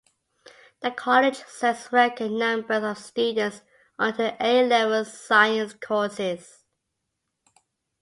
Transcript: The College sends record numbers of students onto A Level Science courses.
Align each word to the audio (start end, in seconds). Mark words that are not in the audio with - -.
The 0.81 0.89
College 0.89 1.43
sends 1.45 1.91
record 1.91 2.31
numbers 2.31 2.81
of 2.83 2.97
students 2.97 3.61
onto 3.99 4.31
A 4.39 4.63
Level 4.65 5.05
Science 5.05 5.73
courses. 5.75 6.63